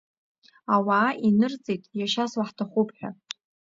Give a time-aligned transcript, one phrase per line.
[0.73, 3.09] Ауаа инырҵеит, иашьас уаҳҭахуп ҳәа.